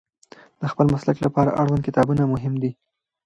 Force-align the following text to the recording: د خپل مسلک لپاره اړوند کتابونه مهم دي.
د 0.59 0.63
خپل 0.71 0.85
مسلک 0.93 1.17
لپاره 1.25 1.55
اړوند 1.61 1.85
کتابونه 1.87 2.23
مهم 2.33 2.53
دي. 2.61 2.71